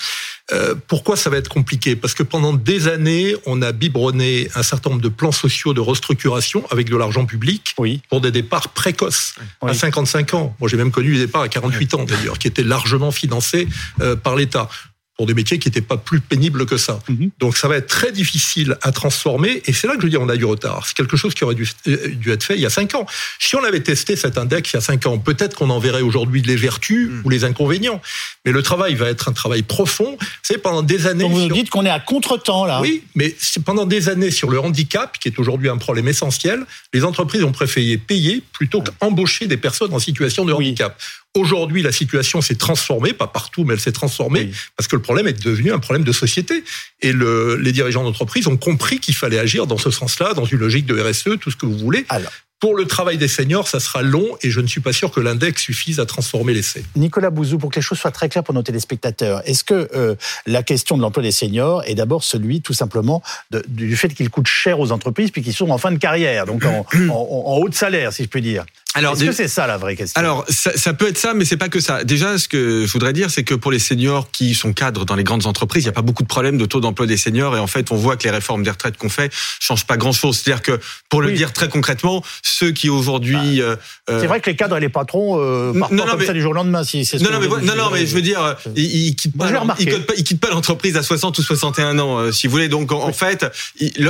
[0.53, 1.97] Euh, pourquoi ça va être compliqué?
[1.97, 5.81] Parce que pendant des années, on a biberonné un certain nombre de plans sociaux de
[5.81, 8.01] restructuration avec de l'argent public oui.
[8.09, 10.57] pour des départs précoces à 55 ans.
[10.61, 13.69] Moi, j'ai même connu des départs à 48 ans d'ailleurs, qui étaient largement financés
[14.01, 14.71] euh, par l'État
[15.19, 17.01] pour des métiers qui n'étaient pas plus pénibles que ça.
[17.09, 17.31] Mhm.
[17.41, 20.29] Donc ça va être très difficile à transformer, et c'est là que je dis on
[20.29, 20.87] a du retard.
[20.87, 23.05] C'est quelque chose qui aurait dû, euh, dû, être fait il y a cinq ans.
[23.41, 26.03] Si on avait testé cet index il y a cinq ans, peut-être qu'on en verrait
[26.03, 27.23] aujourd'hui les vertus mhm.
[27.25, 28.01] ou les inconvénients.
[28.45, 30.17] Mais le travail va être un travail profond.
[30.45, 31.25] C'est pendant des années.
[31.25, 32.81] Donc vous nous dites qu'on est à contre-temps là.
[32.81, 37.05] Oui, mais pendant des années sur le handicap, qui est aujourd'hui un problème essentiel, les
[37.05, 40.97] entreprises ont préféré payer plutôt qu'embaucher des personnes en situation de handicap.
[41.39, 45.29] Aujourd'hui, la situation s'est transformée, pas partout, mais elle s'est transformée, parce que le problème
[45.29, 46.65] est devenu un problème de société.
[47.01, 50.59] Et le, les dirigeants d'entreprise ont compris qu'il fallait agir dans ce sens-là, dans une
[50.59, 52.05] logique de RSE, tout ce que vous voulez.
[52.09, 52.33] Alors.
[52.61, 55.21] Pour le travail des seniors, ça sera long et je ne suis pas sûr que
[55.21, 56.83] l'index suffise à transformer l'essai.
[56.97, 60.17] Nicolas Bouzou, pour que les choses soient très claires pour nos téléspectateurs, est-ce que euh,
[60.45, 63.23] la question de l'emploi des seniors est d'abord celui tout simplement
[63.69, 66.65] du fait qu'ils coûtent cher aux entreprises puis qu'ils sont en fin de carrière, donc
[66.65, 68.65] en, en, en haut de salaire, si je puis dire?
[68.95, 70.19] Alors, Est-ce que c'est ça la vraie question?
[70.19, 72.05] Alors, ça, ça, peut être ça, mais c'est pas que ça.
[72.05, 75.15] Déjà, ce que je voudrais dire, c'est que pour les seniors qui sont cadres dans
[75.15, 77.55] les grandes entreprises, il n'y a pas beaucoup de problèmes de taux d'emploi des seniors.
[77.55, 80.39] Et en fait, on voit que les réformes des retraites qu'on fait changent pas grand-chose.
[80.39, 83.61] C'est-à-dire que, pour le dire très concrètement, ceux qui aujourd'hui...
[83.61, 83.77] Bah,
[84.09, 86.41] euh, c'est vrai que les cadres et les patrons euh, partent non, comme ça du
[86.41, 86.83] jour au lendemain.
[86.83, 90.25] Si, non, non, mais, non, non, mais je veux dire, ils, ils quittent pas, ils,
[90.25, 92.69] quittent pas, l'entreprise à 60 ou 61 ans, euh, si vous voulez.
[92.69, 93.47] Donc, en, fait,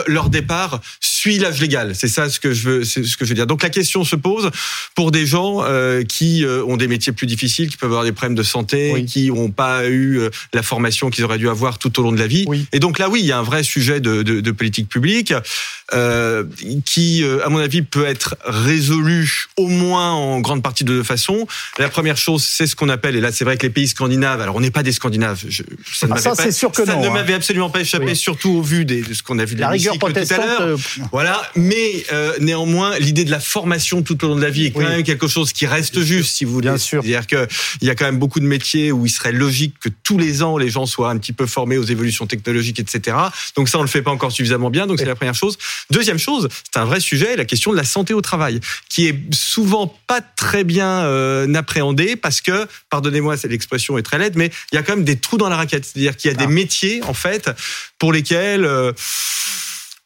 [0.07, 1.97] leur départ suit l'âge légal.
[1.97, 3.49] C'est ça ce que je veux, c'est ce que je veux dire.
[3.49, 4.51] Donc, la question se pose
[4.95, 8.13] pour des gens euh, qui euh, ont des métiers plus difficiles, qui peuvent avoir des
[8.13, 11.99] problèmes de santé, qui n'ont pas eu euh, la formation qu'ils auraient dû avoir tout
[12.01, 12.47] au long de la vie.
[12.73, 15.33] Et donc là, oui, il y a un vrai sujet de, de, de politique publique
[15.95, 16.45] euh,
[16.85, 21.47] qui, à mon avis, peut être résolu au moins en grande partie de deux façons.
[21.79, 24.41] La première chose, c'est ce qu'on appelle, et là, c'est vrai que les pays scandinaves,
[24.41, 27.07] alors on n'est pas des Scandinaves, je, ça ne ah, m'avait sûr que ça ne
[27.07, 27.11] hein.
[27.11, 29.69] m'avait absolument pas échappé, surtout au vu des, de ce qu'on a vu de la
[29.69, 30.79] rigueur tout à l'heure.
[31.13, 32.05] Voilà, mais
[32.41, 35.29] néanmoins, l'idée de la formation tout au long de la vie est quand même quelque
[35.29, 36.69] chose qui reste juste, si vous voulez.
[36.69, 37.03] Bien sûr.
[37.03, 40.19] C'est-à-dire qu'il y a quand même beaucoup de métiers où il serait logique que tous
[40.19, 43.17] les ans, les gens soient un petit peu formés aux évolutions technologiques, etc.
[43.57, 44.87] Donc ça, on le fait pas encore suffisamment bien.
[44.87, 45.59] Donc c'est la première chose.
[45.91, 49.35] Deuxième chose, c'est un vrai sujet, la question de la santé au travail, qui est
[49.35, 54.77] souvent pas très bien euh, appréhendée parce que, pardonnez-moi, l'expression est très laide, mais il
[54.77, 55.85] y a quand même des trous dans la raquette.
[55.85, 56.49] C'est-à-dire qu'il y a des ah.
[56.49, 57.51] métiers, en fait,
[57.99, 58.65] pour lesquels...
[58.65, 58.93] Euh,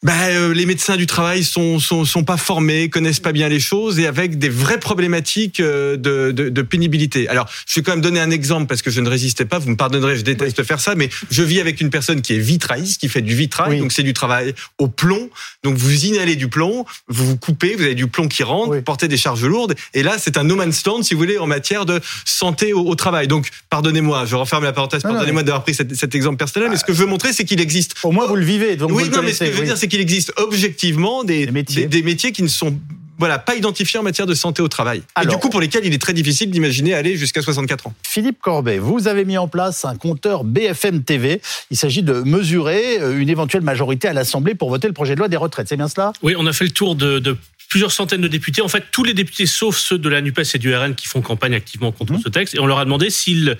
[0.02, 3.60] ben, euh, les médecins du travail sont, sont, sont pas formés, connaissent pas bien les
[3.60, 7.28] choses et avec des vraies problématiques euh, de, de, de, pénibilité.
[7.28, 9.60] Alors, je vais quand même donner un exemple parce que je ne résistais pas.
[9.60, 12.38] Vous me pardonnerez, je déteste faire ça, mais je vis avec une personne qui est
[12.38, 15.30] vitrailliste, qui fait du vitrail, donc c'est du travail au plomb.
[15.62, 18.82] Donc vous inhalez du plomb, vous vous coupez, vous avez du plomb qui rentre, vous
[18.82, 21.46] portez des charges lourdes, et là c'est un no man's land, si vous voulez, en
[21.46, 23.28] matière de santé au, travail.
[23.28, 26.84] Donc pardonnez-moi, je referme la parenthèse, pardonnez-moi d'avoir pris cet, cet, exemple personnel, mais ce
[26.84, 27.94] que je veux montrer, c'est qu'il existe.
[28.02, 28.74] Au moins vous le vivez.
[28.74, 31.44] Donc oui, vous non, mais ce que je veux dire, c'est qu'il existe objectivement des,
[31.44, 32.33] des, métiers.
[32.33, 32.81] qui ne sont
[33.18, 35.02] voilà, pas identifiés en matière de santé au travail.
[35.22, 37.94] et du coup, pour lesquels il est très difficile d'imaginer aller jusqu'à 64 ans.
[38.02, 41.42] Philippe Corbet, vous avez mis en place un compteur BFM TV.
[41.70, 45.18] Il s'agit de mesurer euh, une éventuelle majorité à l'Assemblée pour voter le projet de
[45.18, 45.68] loi des retraites.
[45.68, 46.14] C'est bien cela?
[46.22, 47.37] Oui, on a fait le tour de,
[47.68, 48.62] plusieurs centaines de députés.
[48.62, 51.20] En fait, tous les députés, sauf ceux de la NUPES et du RN, qui font
[51.20, 52.22] campagne activement contre mmh.
[52.24, 52.55] ce texte.
[52.55, 53.59] Et on leur a demandé s'ils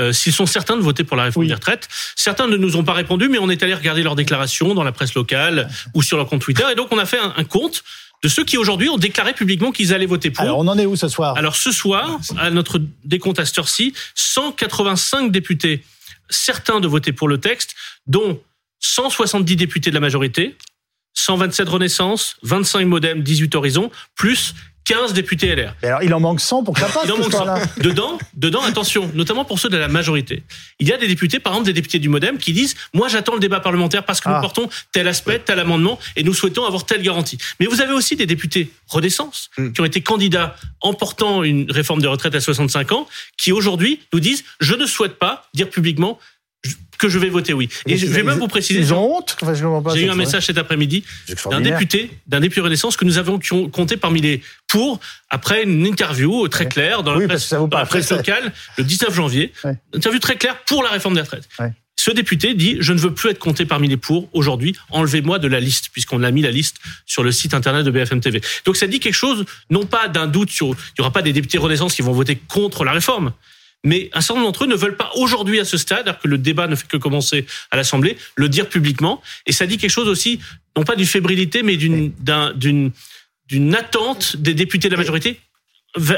[0.00, 1.88] euh, s'ils sont certains de voter pour la réforme des retraites.
[2.16, 4.92] Certains ne nous ont pas répondu, mais on est allé regarder leurs déclarations dans la
[4.92, 6.64] presse locale ou sur leur compte Twitter.
[6.72, 7.84] Et donc, on a fait un, compte
[8.22, 10.42] de ceux qui aujourd'hui ont déclaré publiquement qu'ils allaient voter pour.
[10.42, 11.36] Alors on en est où ce soir?
[11.36, 15.82] Alors ce soir, à notre décompte à cette heure-ci, 185 députés,
[16.28, 17.74] certains de voter pour le texte,
[18.06, 18.40] dont
[18.80, 20.56] 170 députés de la majorité,
[21.14, 24.54] 127 Renaissance, 25 Modem, 18 Horizons, plus
[24.90, 25.72] 15 députés LR.
[25.82, 27.04] alors, il en manque 100 pour que ça passe.
[27.04, 27.44] Il en manque 100.
[27.82, 30.42] Dedans, dedans, attention, notamment pour ceux de la majorité.
[30.80, 33.34] Il y a des députés, par exemple des députés du MoDem, qui disent Moi, j'attends
[33.34, 34.40] le débat parlementaire parce que nous ah.
[34.40, 37.38] portons tel aspect, tel amendement, et nous souhaitons avoir telle garantie.
[37.60, 39.70] Mais vous avez aussi des députés Renaissance hmm.
[39.70, 44.00] qui ont été candidats en portant une réforme de retraite à 65 ans, qui aujourd'hui
[44.12, 46.18] nous disent Je ne souhaite pas dire publiquement
[47.00, 47.68] que je vais voter oui.
[47.86, 48.78] Et je vais même vous préciser.
[48.78, 49.36] Ils ont honte.
[49.94, 51.02] J'ai eu un message cet après-midi
[51.50, 53.40] d'un député, d'un député Renaissance que nous avons
[53.72, 59.14] compté parmi les pour après une interview très claire dans la presse, locale le 19
[59.14, 59.52] janvier.
[59.64, 61.48] Une interview très claire pour la réforme des retraites.
[61.96, 65.48] Ce député dit Je ne veux plus être compté parmi les pour aujourd'hui, enlevez-moi de
[65.48, 68.40] la liste, puisqu'on a mis la liste sur le site internet de BFM TV.
[68.64, 70.68] Donc ça dit quelque chose, non pas d'un doute sur.
[70.68, 73.32] Il n'y aura pas des députés Renaissance qui vont voter contre la réforme,
[73.84, 76.28] mais un certain nombre d'entre eux ne veulent pas aujourd'hui à ce stade, alors que
[76.28, 79.22] le débat ne fait que commencer à l'Assemblée, le dire publiquement.
[79.46, 80.40] Et ça dit quelque chose aussi,
[80.76, 82.12] non pas d'une fébrilité, mais d'une
[83.50, 85.40] d'une attente des députés de la majorité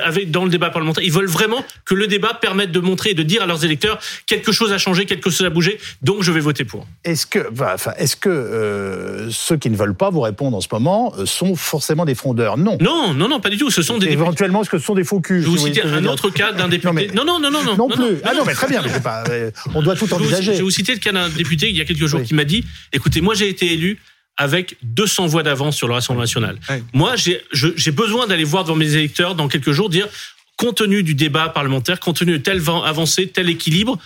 [0.05, 1.03] avec, dans le débat parlementaire.
[1.03, 3.99] Ils veulent vraiment que le débat permette de montrer et de dire à leurs électeurs
[4.27, 6.87] quelque chose a changé, quelque chose a bougé, donc je vais voter pour.
[7.05, 7.39] Est-ce que,
[7.75, 11.27] enfin, est-ce que euh, ceux qui ne veulent pas vous répondre en ce moment euh,
[11.27, 12.59] sont forcément des frondeurs?
[12.59, 12.77] Non.
[12.81, 13.71] Non, non, non, pas du tout.
[13.71, 15.43] Ce sont des éventuellement, est-ce que ce sont des faux culs?
[15.43, 17.11] Je vous citer un autre cas d'un député.
[17.15, 17.77] Non, non, non, non, non.
[17.77, 18.19] Non, plus.
[18.25, 18.83] ah non, mais très bien.
[18.85, 20.53] Mais pas, euh, on doit tout envisager.
[20.53, 22.45] Je vais vous citer le cas d'un député il y a quelques jours qui m'a
[22.45, 23.99] dit "Écoutez, moi j'ai été élu
[24.43, 26.59] avec 200 voix d'avance sur le Rassemblement national.
[26.93, 30.09] Moi, j'ai besoin d'aller voir devant mes électeurs dans quelques jours, dire,
[30.57, 33.99] compte tenu du débat parlementaire, compte tenu de telle avancée, tel équilibre,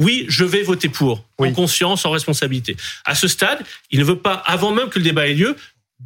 [0.00, 2.76] oui, je vais voter pour, en conscience, en responsabilité.
[3.04, 3.60] À ce stade,
[3.92, 5.54] il ne veut pas, avant même que le débat ait lieu,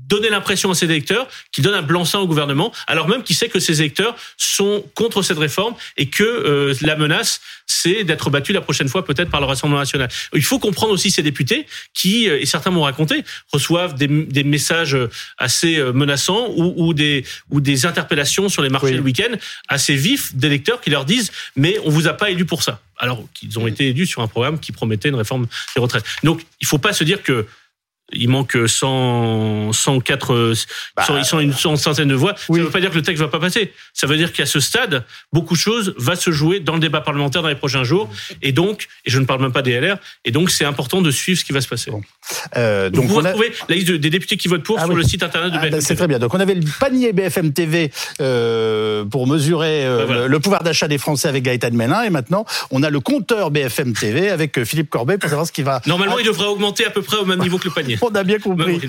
[0.09, 3.49] donner l'impression à ses électeurs qu'il donne un blanc-seing au gouvernement, alors même qu'il sait
[3.49, 8.53] que ses électeurs sont contre cette réforme et que euh, la menace, c'est d'être battu
[8.53, 10.09] la prochaine fois peut-être par le Rassemblement national.
[10.35, 14.45] Il faut comprendre aussi ces députés qui, euh, et certains m'ont raconté, reçoivent des, des,
[14.45, 14.97] messages
[15.37, 19.37] assez euh, menaçants ou, ou, des, ou des interpellations sur les marchés le week-end
[19.69, 23.25] assez vifs d'électeurs qui leur disent «mais on vous a pas élu pour ça» alors
[23.35, 26.05] qu'ils ont été élus sur un programme qui promettait une réforme des retraites.
[26.25, 27.47] Donc il ne faut pas se dire que
[28.13, 30.55] il manque 100, 104,
[30.97, 32.35] bah, ils sont une centaine de voix.
[32.37, 33.73] Ça ne veut pas dire que le texte va pas passer.
[33.93, 37.01] Ça veut dire qu'à ce stade, beaucoup de choses va se jouer dans le débat
[37.01, 38.09] parlementaire dans les prochains jours.
[38.43, 41.11] Et donc, et je ne parle même pas des LR, et donc c'est important de
[41.11, 41.91] suivre ce qui va se passer.
[42.57, 45.03] Euh, donc Vous on retrouvez la liste des députés qui votent pour ah sur le
[45.03, 45.75] site internet de BFM.
[45.75, 46.19] Ah, c'est très bien.
[46.19, 47.91] Donc on avait le panier BFM TV
[48.21, 52.45] euh, pour mesurer euh, bah, le pouvoir d'achat des Français avec Gaëtan Mélin, et maintenant
[52.71, 55.81] on a le compteur BFM TV avec euh, Philippe Corbet pour savoir ce qui va.
[55.87, 57.98] Normalement, il devrait augmenter à peu près au même niveau que le panier.
[58.03, 58.81] On a bien compris.